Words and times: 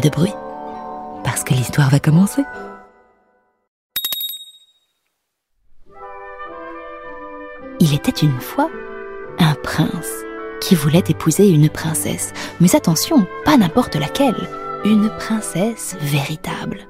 De 0.00 0.08
bruit, 0.08 0.34
parce 1.24 1.44
que 1.44 1.54
l'histoire 1.54 1.90
va 1.90 2.00
commencer. 2.00 2.44
Il 7.80 7.94
était 7.94 8.10
une 8.10 8.40
fois 8.40 8.70
un 9.38 9.54
prince 9.54 10.22
qui 10.60 10.74
voulait 10.74 11.02
épouser 11.08 11.48
une 11.48 11.68
princesse. 11.68 12.32
Mais 12.60 12.76
attention, 12.76 13.26
pas 13.44 13.56
n'importe 13.56 13.96
laquelle, 13.96 14.48
une 14.84 15.10
princesse 15.18 15.96
véritable. 16.00 16.86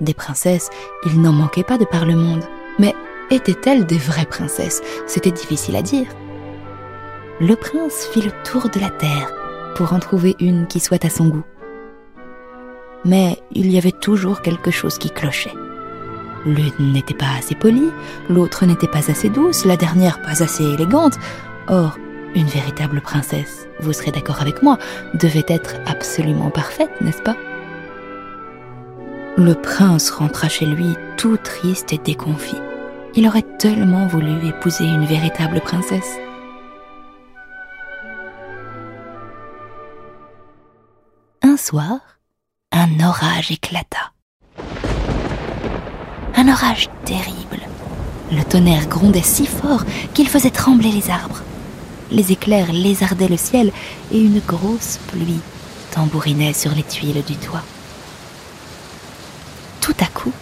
Des 0.00 0.14
princesses, 0.14 0.70
il 1.06 1.20
n'en 1.22 1.32
manquait 1.32 1.62
pas 1.62 1.78
de 1.78 1.84
par 1.84 2.04
le 2.04 2.16
monde. 2.16 2.44
Mais 2.78 2.94
étaient-elles 3.30 3.86
des 3.86 3.98
vraies 3.98 4.26
princesses? 4.26 4.82
C'était 5.06 5.30
difficile 5.30 5.76
à 5.76 5.82
dire. 5.82 6.08
Le 7.40 7.54
prince 7.54 8.08
fit 8.12 8.22
le 8.22 8.32
tour 8.42 8.68
de 8.68 8.80
la 8.80 8.90
terre 8.90 9.32
pour 9.76 9.92
en 9.92 9.98
trouver 9.98 10.34
une 10.40 10.66
qui 10.66 10.80
soit 10.80 11.04
à 11.04 11.10
son 11.10 11.28
goût. 11.28 11.44
Mais 13.04 13.38
il 13.52 13.70
y 13.70 13.76
avait 13.76 13.92
toujours 13.92 14.40
quelque 14.40 14.70
chose 14.70 14.96
qui 14.96 15.10
clochait. 15.10 15.52
L'une 16.46 16.92
n'était 16.92 17.14
pas 17.14 17.36
assez 17.38 17.54
polie, 17.54 17.90
l'autre 18.30 18.64
n'était 18.64 18.88
pas 18.88 19.10
assez 19.10 19.28
douce, 19.28 19.66
la 19.66 19.76
dernière 19.76 20.22
pas 20.22 20.42
assez 20.42 20.64
élégante. 20.64 21.18
Or, 21.68 21.98
une 22.34 22.46
véritable 22.46 23.02
princesse, 23.02 23.68
vous 23.80 23.92
serez 23.92 24.12
d'accord 24.12 24.40
avec 24.40 24.62
moi, 24.62 24.78
devait 25.14 25.44
être 25.46 25.74
absolument 25.86 26.50
parfaite, 26.50 26.90
n'est-ce 27.02 27.22
pas? 27.22 27.36
Le 29.36 29.54
prince 29.54 30.10
rentra 30.10 30.48
chez 30.48 30.64
lui 30.64 30.96
tout 31.18 31.36
triste 31.36 31.92
et 31.92 31.98
déconfit. 31.98 32.56
Il 33.14 33.28
aurait 33.28 33.44
tellement 33.58 34.06
voulu 34.06 34.46
épouser 34.46 34.84
une 34.84 35.04
véritable 35.04 35.60
princesse. 35.60 36.18
Soir, 41.66 41.98
un 42.70 43.00
orage 43.04 43.50
éclata. 43.50 44.12
Un 46.36 46.48
orage 46.48 46.88
terrible. 47.04 47.60
Le 48.30 48.44
tonnerre 48.44 48.86
grondait 48.86 49.22
si 49.22 49.46
fort 49.46 49.84
qu'il 50.14 50.28
faisait 50.28 50.52
trembler 50.52 50.92
les 50.92 51.10
arbres. 51.10 51.42
Les 52.12 52.30
éclairs 52.30 52.72
lézardaient 52.72 53.26
le 53.26 53.36
ciel 53.36 53.72
et 54.12 54.20
une 54.20 54.38
grosse 54.38 55.00
pluie 55.08 55.40
tambourinait 55.90 56.52
sur 56.52 56.70
les 56.72 56.84
tuiles 56.84 57.24
du 57.24 57.34
toit. 57.34 57.64
Tout 59.80 59.96
à 59.98 60.06
coup, 60.06 60.32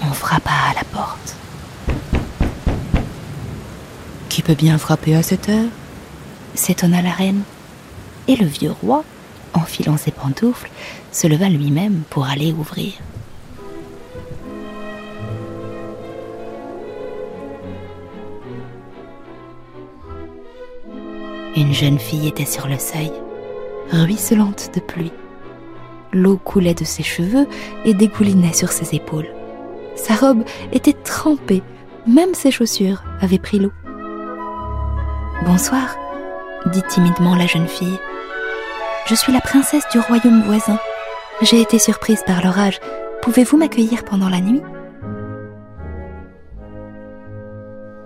on 0.00 0.12
frappa 0.14 0.50
à 0.70 0.74
la 0.74 0.84
porte. 0.84 1.36
Qui 4.30 4.40
peut 4.40 4.54
bien 4.54 4.78
frapper 4.78 5.14
à 5.14 5.22
cette 5.22 5.50
heure? 5.50 5.68
S'étonna 6.54 7.02
la 7.02 7.12
reine. 7.12 7.42
Et 8.28 8.36
le 8.36 8.46
vieux 8.46 8.72
roi, 8.82 9.04
enfilant 9.54 9.96
ses 9.96 10.10
pantoufles, 10.10 10.70
se 11.10 11.26
leva 11.26 11.48
lui-même 11.48 12.02
pour 12.10 12.26
aller 12.26 12.52
ouvrir. 12.52 12.92
Une 21.54 21.74
jeune 21.74 21.98
fille 21.98 22.28
était 22.28 22.46
sur 22.46 22.66
le 22.66 22.78
seuil, 22.78 23.12
ruisselante 23.90 24.70
de 24.74 24.80
pluie. 24.80 25.12
L'eau 26.12 26.38
coulait 26.38 26.74
de 26.74 26.84
ses 26.84 27.02
cheveux 27.02 27.46
et 27.84 27.92
dégoulinait 27.92 28.54
sur 28.54 28.72
ses 28.72 28.94
épaules. 28.94 29.28
Sa 29.94 30.14
robe 30.14 30.44
était 30.72 30.94
trempée, 30.94 31.62
même 32.06 32.34
ses 32.34 32.50
chaussures 32.50 33.02
avaient 33.20 33.38
pris 33.38 33.58
l'eau. 33.58 33.72
Bonsoir, 35.44 35.96
dit 36.72 36.82
timidement 36.88 37.34
la 37.34 37.46
jeune 37.46 37.68
fille. 37.68 37.98
Je 39.06 39.14
suis 39.14 39.32
la 39.32 39.40
princesse 39.40 39.84
du 39.90 39.98
royaume 39.98 40.42
voisin. 40.42 40.78
J'ai 41.42 41.60
été 41.60 41.78
surprise 41.78 42.22
par 42.24 42.42
l'orage. 42.42 42.78
Pouvez-vous 43.20 43.56
m'accueillir 43.56 44.04
pendant 44.04 44.28
la 44.28 44.40
nuit? 44.40 44.62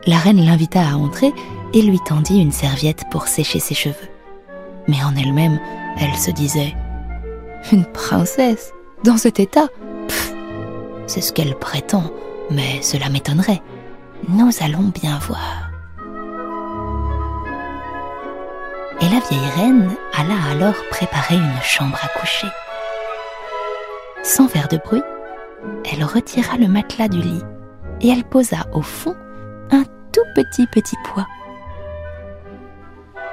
La 0.07 0.17
reine 0.17 0.45
l'invita 0.45 0.81
à 0.81 0.97
entrer 0.97 1.33
et 1.75 1.83
lui 1.83 1.99
tendit 2.01 2.41
une 2.41 2.53
serviette 2.53 3.05
pour 3.11 3.29
sécher 3.29 3.59
ses 3.59 3.75
cheveux. 3.75 4.09
Mais 4.89 5.03
en 5.05 5.15
elle-même, 5.17 5.61
elle 6.01 6.17
se 6.17 6.31
disait 6.31 6.75
Une 7.73 7.85
princesse 7.85 8.73
Dans 9.05 9.17
cet 9.17 9.41
état 9.41 9.69
C'est 11.07 11.21
ce 11.21 11.33
qu'elle 11.33 11.57
prétend, 11.57 12.05
mais 12.51 12.81
cela 12.83 13.09
m'étonnerait. 13.11 13.63
Nous 14.29 14.51
allons 14.61 14.93
bien 14.95 15.19
voir. 15.19 15.66
Et 19.01 19.05
la 19.05 19.21
vieille 19.21 19.51
reine 19.57 19.91
alla 20.17 20.35
alors 20.51 20.75
préparer 20.91 21.37
une 21.37 21.63
chambre 21.63 21.99
à 22.03 22.19
coucher. 22.19 22.49
Sans 24.23 24.49
faire 24.49 24.69
de 24.69 24.79
bruit, 24.79 25.03
elle 25.93 26.03
retira 26.03 26.57
le 26.57 26.67
matelas 26.67 27.09
du 27.09 27.21
lit 27.21 27.43
et 28.01 28.09
elle 28.09 28.25
posa 28.25 28.67
au 28.73 28.83
fond 28.83 29.15
un 29.71 29.85
tout 30.13 30.25
petit 30.35 30.67
petit 30.73 30.97
pois. 31.05 31.27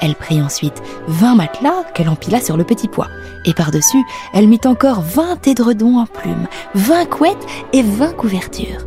Elle 0.02 0.16
prit 0.16 0.42
ensuite 0.42 0.84
vingt 1.08 1.36
matelas 1.36 1.86
qu'elle 1.94 2.10
empila 2.10 2.42
sur 2.42 2.58
le 2.58 2.66
petit 2.66 2.90
pois. 2.90 3.08
Et 3.46 3.54
par-dessus, 3.54 4.04
elle 4.34 4.50
mit 4.50 4.60
encore 4.66 5.00
vingt 5.00 5.48
édredons 5.48 5.98
en 5.98 6.06
plumes, 6.06 6.48
vingt 6.76 7.06
couettes 7.06 7.46
et 7.72 7.84
vingt 7.84 8.14
couvertures. 8.14 8.86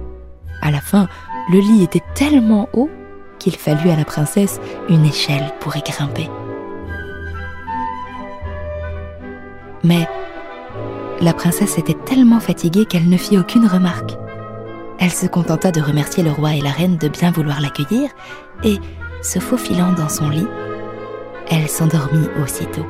À 0.60 0.70
la 0.70 0.80
fin, 0.80 1.08
le 1.50 1.58
lit 1.58 1.82
était 1.82 2.02
tellement 2.14 2.68
haut 2.74 2.90
qu'il 3.38 3.56
fallut 3.56 3.90
à 3.90 3.96
la 3.96 4.04
princesse 4.04 4.60
une 4.90 5.06
échelle 5.06 5.54
pour 5.60 5.76
y 5.76 5.80
grimper. 5.80 6.28
Mais 9.86 10.08
la 11.20 11.32
princesse 11.32 11.78
était 11.78 11.96
tellement 12.04 12.40
fatiguée 12.40 12.86
qu'elle 12.86 13.08
ne 13.08 13.16
fit 13.16 13.38
aucune 13.38 13.66
remarque. 13.66 14.16
Elle 14.98 15.12
se 15.12 15.26
contenta 15.26 15.70
de 15.70 15.80
remercier 15.80 16.24
le 16.24 16.32
roi 16.32 16.54
et 16.54 16.60
la 16.60 16.70
reine 16.70 16.96
de 16.96 17.06
bien 17.06 17.30
vouloir 17.30 17.60
l'accueillir, 17.60 18.10
et, 18.64 18.78
se 19.22 19.38
faufilant 19.38 19.92
dans 19.92 20.08
son 20.08 20.28
lit, 20.28 20.46
elle 21.50 21.68
s'endormit 21.68 22.26
aussitôt. 22.42 22.86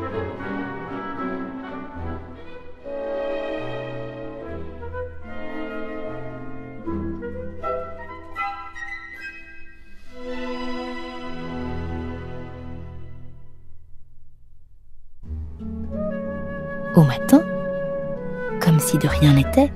Au 16.97 17.03
matin, 17.03 17.43
comme 18.59 18.81
si 18.81 18.97
de 18.97 19.07
rien 19.07 19.35
n'était, 19.35 19.71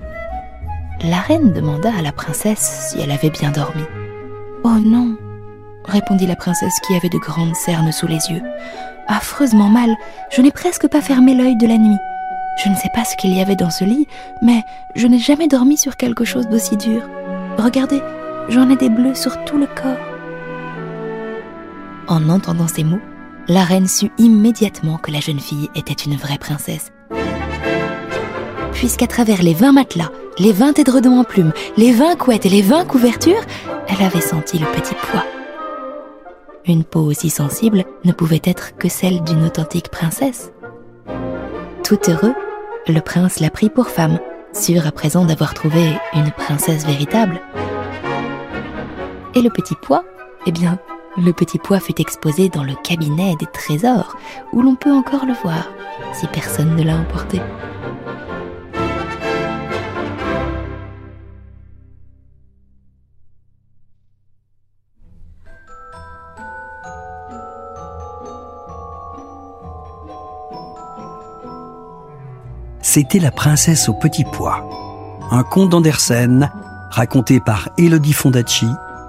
la 1.04 1.18
reine 1.18 1.52
demanda 1.52 1.92
à 1.94 2.00
la 2.00 2.12
princesse 2.12 2.88
si 2.88 2.98
elle 2.98 3.10
avait 3.10 3.28
bien 3.28 3.50
dormi. 3.50 3.82
Oh 4.64 4.78
non, 4.82 5.16
répondit 5.84 6.26
la 6.26 6.34
princesse 6.34 6.80
qui 6.80 6.94
avait 6.94 7.10
de 7.10 7.18
grandes 7.18 7.54
cernes 7.54 7.92
sous 7.92 8.06
les 8.06 8.30
yeux. 8.30 8.40
Affreusement 9.06 9.68
mal, 9.68 9.94
je 10.30 10.40
n'ai 10.40 10.50
presque 10.50 10.88
pas 10.88 11.02
fermé 11.02 11.34
l'œil 11.34 11.58
de 11.58 11.66
la 11.66 11.76
nuit. 11.76 11.98
Je 12.64 12.70
ne 12.70 12.74
sais 12.74 12.90
pas 12.94 13.04
ce 13.04 13.16
qu'il 13.16 13.36
y 13.36 13.42
avait 13.42 13.54
dans 13.54 13.70
ce 13.70 13.84
lit, 13.84 14.06
mais 14.40 14.62
je 14.94 15.06
n'ai 15.06 15.18
jamais 15.18 15.46
dormi 15.46 15.76
sur 15.76 15.98
quelque 15.98 16.24
chose 16.24 16.48
d'aussi 16.48 16.78
dur. 16.78 17.02
Regardez, 17.58 18.00
j'en 18.48 18.70
ai 18.70 18.76
des 18.76 18.88
bleus 18.88 19.14
sur 19.14 19.44
tout 19.44 19.58
le 19.58 19.66
corps. 19.66 19.98
En 22.08 22.30
entendant 22.30 22.68
ces 22.68 22.82
mots, 22.82 23.00
la 23.46 23.64
reine 23.64 23.88
sut 23.88 24.10
immédiatement 24.16 24.96
que 24.96 25.10
la 25.10 25.20
jeune 25.20 25.40
fille 25.40 25.68
était 25.74 25.92
une 25.92 26.16
vraie 26.16 26.38
princesse. 26.38 26.92
Puisqu'à 28.80 29.06
travers 29.06 29.42
les 29.42 29.52
vingt 29.52 29.72
matelas, 29.72 30.08
les 30.38 30.54
vingt 30.54 30.78
édredons 30.78 31.20
en 31.20 31.24
plumes, 31.24 31.52
les 31.76 31.92
vingt 31.92 32.16
couettes 32.16 32.46
et 32.46 32.48
les 32.48 32.62
vingt 32.62 32.86
couvertures, 32.86 33.42
elle 33.86 34.02
avait 34.02 34.22
senti 34.22 34.58
le 34.58 34.64
petit 34.68 34.94
pois. 34.94 35.22
Une 36.64 36.84
peau 36.84 37.00
aussi 37.00 37.28
sensible 37.28 37.84
ne 38.06 38.12
pouvait 38.12 38.40
être 38.42 38.78
que 38.78 38.88
celle 38.88 39.22
d'une 39.22 39.44
authentique 39.44 39.90
princesse. 39.90 40.50
Tout 41.84 41.98
heureux, 42.08 42.32
le 42.88 43.00
prince 43.00 43.38
la 43.38 43.50
prit 43.50 43.68
pour 43.68 43.88
femme, 43.88 44.18
sûr 44.54 44.86
à 44.86 44.92
présent 44.92 45.26
d'avoir 45.26 45.52
trouvé 45.52 45.92
une 46.14 46.30
princesse 46.30 46.86
véritable. 46.86 47.38
Et 49.34 49.42
le 49.42 49.50
petit 49.50 49.74
pois, 49.82 50.04
eh 50.46 50.52
bien, 50.52 50.78
Le 51.16 51.32
petit 51.32 51.58
pois 51.58 51.80
fut 51.80 52.00
exposé 52.00 52.48
dans 52.48 52.62
le 52.62 52.74
cabinet 52.84 53.34
des 53.34 53.46
trésors, 53.46 54.16
où 54.52 54.62
l'on 54.62 54.76
peut 54.76 54.92
encore 54.92 55.26
le 55.26 55.34
voir, 55.34 55.68
si 56.12 56.26
personne 56.28 56.76
ne 56.76 56.84
l'a 56.84 56.96
emporté. 56.96 57.40
C'était 72.92 73.20
La 73.20 73.30
princesse 73.30 73.88
au 73.88 73.94
petit 73.94 74.24
pois, 74.24 74.68
un 75.30 75.44
conte 75.44 75.68
d'Andersen 75.68 76.50
raconté 76.90 77.38
par 77.38 77.68
Elodie 77.78 78.12
Fondacci 78.12 78.66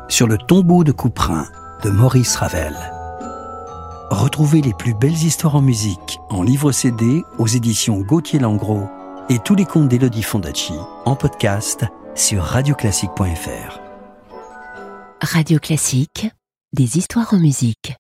sur 0.08 0.28
le 0.28 0.38
tombeau 0.38 0.84
de 0.84 0.92
Couperin 0.92 1.48
de 1.84 1.90
Maurice 1.90 2.36
Ravel. 2.36 2.76
Retrouvez 4.12 4.62
les 4.62 4.76
plus 4.76 4.94
belles 4.94 5.24
histoires 5.24 5.56
en 5.56 5.64
musique 5.64 6.20
en 6.30 6.44
livre 6.44 6.72
CD 6.72 7.24
aux 7.40 7.48
éditions 7.48 8.02
Gauthier 8.02 8.38
Langros 8.38 8.88
et 9.30 9.40
tous 9.40 9.56
les 9.56 9.66
contes 9.66 9.88
d'Elodie 9.88 10.22
Fondacci 10.22 10.76
en 11.06 11.16
podcast 11.16 11.84
sur 12.14 12.44
radioclassique.fr. 12.44 13.80
Radio 15.24 15.58
Classique, 15.58 16.30
des 16.72 17.00
histoires 17.00 17.34
en 17.34 17.40
musique. 17.40 17.96